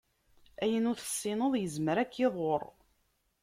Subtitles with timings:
[0.63, 2.63] Ayen ur tessineḍ yezmer ad k-iḍurr.